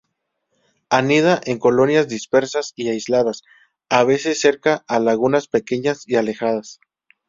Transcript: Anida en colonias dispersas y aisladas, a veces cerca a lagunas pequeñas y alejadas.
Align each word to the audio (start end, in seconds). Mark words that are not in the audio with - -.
Anida 0.89 1.39
en 1.45 1.59
colonias 1.59 2.07
dispersas 2.07 2.73
y 2.75 2.89
aisladas, 2.89 3.43
a 3.87 4.03
veces 4.03 4.41
cerca 4.41 4.83
a 4.87 4.99
lagunas 4.99 5.47
pequeñas 5.47 6.05
y 6.09 6.15
alejadas. 6.15 6.79